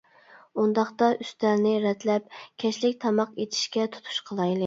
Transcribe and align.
-ئۇنداقتا 0.61 1.09
ئۈستەلنى 1.25 1.73
رەتلەپ، 1.83 2.33
كەچلىك 2.63 2.97
تاماق 3.05 3.39
ئېتىشكە 3.43 3.89
تۇتۇش 3.97 4.21
قىلايلى. 4.31 4.59